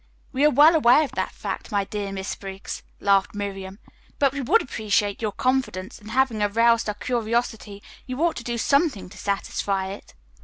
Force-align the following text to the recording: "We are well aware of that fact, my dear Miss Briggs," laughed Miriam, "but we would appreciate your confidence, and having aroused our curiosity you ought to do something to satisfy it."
"We 0.31 0.43
are 0.47 0.49
well 0.49 0.73
aware 0.73 1.03
of 1.03 1.11
that 1.11 1.31
fact, 1.31 1.71
my 1.71 1.83
dear 1.83 2.11
Miss 2.11 2.33
Briggs," 2.35 2.81
laughed 2.99 3.35
Miriam, 3.35 3.77
"but 4.17 4.33
we 4.33 4.41
would 4.41 4.63
appreciate 4.63 5.21
your 5.21 5.31
confidence, 5.31 5.99
and 5.99 6.09
having 6.09 6.41
aroused 6.41 6.89
our 6.89 6.95
curiosity 6.95 7.83
you 8.07 8.19
ought 8.23 8.35
to 8.37 8.43
do 8.43 8.57
something 8.57 9.09
to 9.09 9.17
satisfy 9.19 9.89
it." 9.89 10.15